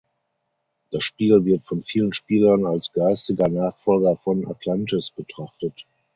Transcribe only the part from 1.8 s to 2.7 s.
vielen Spielern